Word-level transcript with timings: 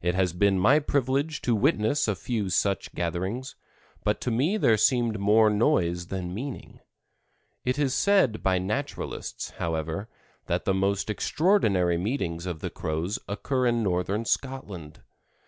It 0.00 0.14
has 0.14 0.32
been 0.32 0.60
my 0.60 0.78
privilege 0.78 1.42
to 1.42 1.52
witness 1.52 2.06
a 2.06 2.14
few 2.14 2.50
such 2.50 2.94
gatherings, 2.94 3.56
but 4.04 4.20
to 4.20 4.30
me 4.30 4.56
there 4.56 4.76
seemed 4.76 5.18
more 5.18 5.50
noise 5.50 6.06
than 6.06 6.32
meaning. 6.32 6.78
It 7.64 7.76
is 7.76 7.92
said 7.92 8.44
by 8.44 8.58
naturalists, 8.60 9.50
however, 9.58 10.08
that 10.46 10.66
the 10.66 10.72
most 10.72 11.10
extraordinary 11.10 11.98
meetings 11.98 12.46
of 12.46 12.60
the 12.60 12.70
Crows 12.70 13.18
occur 13.26 13.66
in 13.66 13.82
northern 13.82 14.24
Scotland. 14.24 15.02